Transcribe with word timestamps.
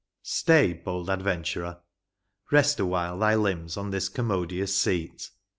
Stay, 0.23 0.73
bold 0.73 1.11
Adventurer; 1.11 1.77
rest 2.49 2.79
awhile 2.79 3.19
thy 3.19 3.35
limbs 3.35 3.77
On 3.77 3.91
this 3.91 4.09
commodious 4.09 4.75
Seat 4.75 5.29